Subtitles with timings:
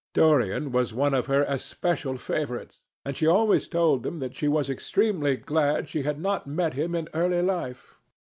[0.15, 4.67] Dorian was one of her especial favourites, and she always told him that she was
[4.67, 7.99] extremely glad she had not met him in early life.